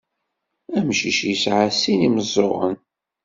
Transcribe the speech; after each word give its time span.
Amcic 0.77 1.19
yesɛa 1.29 1.67
sin 1.71 2.05
imeẓẓuɣen. 2.07 2.77